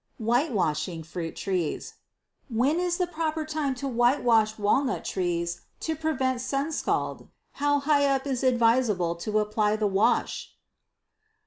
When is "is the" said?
2.79-3.05